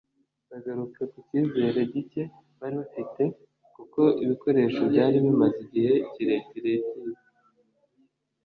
[0.49, 2.23] bagarukaga ku cyizere gike
[2.59, 3.23] bari bafite
[3.75, 7.21] kuko ibikoresho byari bimaze igihe kirekire byibwe